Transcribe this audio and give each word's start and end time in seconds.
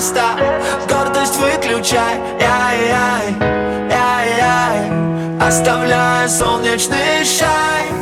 ста 0.00 0.36
Гордость 0.88 1.36
выключай, 1.36 2.16
яй-яй, 2.40 3.34
яй-яй 3.90 5.38
Оставляя 5.40 6.28
солнечный 6.28 7.24
шай 7.24 7.97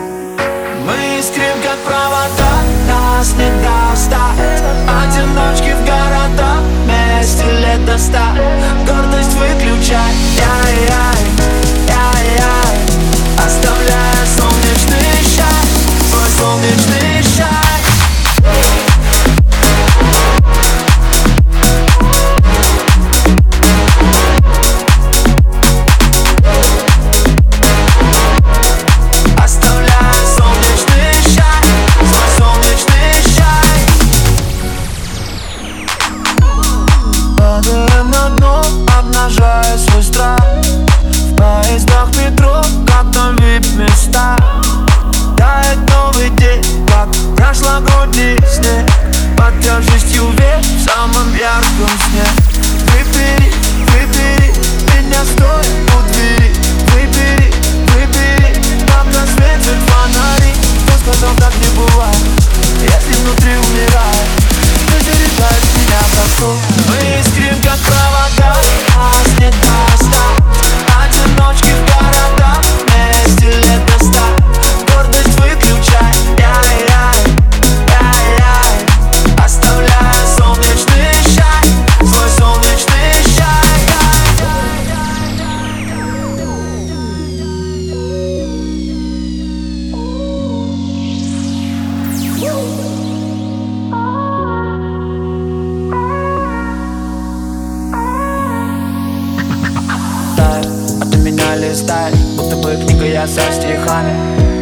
обнажая 39.26 39.78
свой 39.78 40.02
страх. 40.02 40.40
В 41.02 41.36
поездах 41.36 42.08
метро, 42.16 42.62
как 42.86 43.12
там 43.12 43.36
вип-места 43.36 44.36
Тает 45.36 45.78
новый 45.90 46.30
день, 46.30 46.62
как 46.86 47.08
прошлогодний 47.36 48.38
снег. 48.46 48.86
Под 49.36 49.60
тяжестью 49.60 50.30
век 50.30 50.60
в 50.62 50.84
самом 50.84 51.34
ярком 51.34 51.90
сне. 52.06 52.24
Выбери, 52.92 53.52
выбери 53.90 54.54
меня 54.94 55.22
стоя 55.24 55.64
у 55.94 56.12
двери 56.12 56.54
Выбери, 56.92 57.52
выбери, 57.94 58.62
пока 58.86 59.26
светят 59.26 59.78
фонари. 59.86 60.52
Кто 60.86 61.12
сказал 61.12 61.34
так 61.36 61.52
не 61.56 61.68
бывает, 61.76 62.16
если 62.80 63.22
внутри 63.22 63.56
умирает. 63.56 64.28
Ты 64.86 65.04
заряжаешь 65.04 65.74
меня 65.74 66.00
Мы 66.40 66.65
листаешь 101.56 102.16
Будто 102.36 102.56
бы 102.56 102.76
книга 102.76 103.06
я 103.06 103.26
со 103.26 103.40
стихами. 103.52 104.12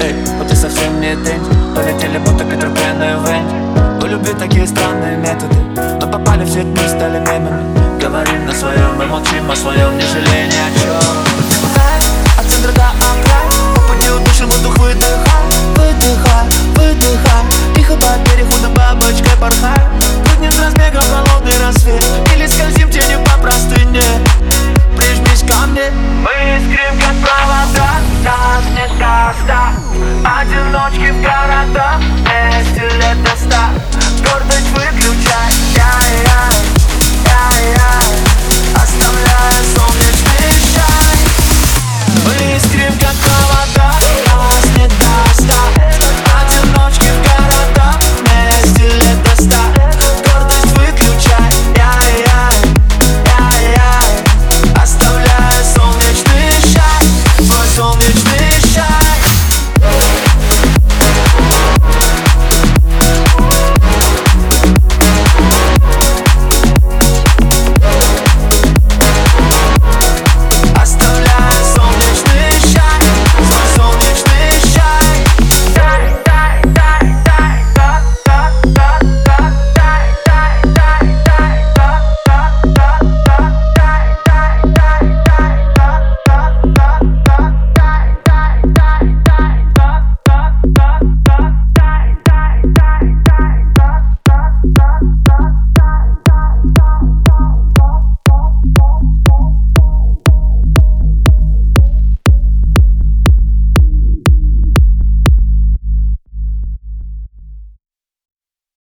Эй, 0.03 0.15
вот 0.39 0.49
ты 0.49 0.57
совсем 0.57 1.01
не 1.01 1.15
дынь 1.17 1.43
Полетели 1.75 2.19
будто 2.19 2.45
Питер 2.45 2.71
Пен 2.71 3.03
и 3.03 3.15
Вэнь. 3.17 4.03
У 4.03 4.07
любви 4.07 4.33
такие 4.39 4.67
странные 4.67 5.17
методы? 5.17 5.57
Мы 6.01 6.11
попали 6.11 6.45
в 6.45 6.49
сеть, 6.49 6.67
мы 6.67 6.89
стали 6.89 7.19
мемами. 7.21 8.01
Говорим 8.01 8.47
на 8.47 8.53
своем 8.53 9.03
и 9.03 9.07
молчим 9.07 9.51
о 9.51 9.57
своем 9.57 9.97
Не 9.97 10.05
жалея 10.05 10.47
ни 10.47 10.51
о 10.51 10.81
чем 10.81 11.54
Chodź, 30.85 30.99
give 30.99 31.23
God. 31.23 31.44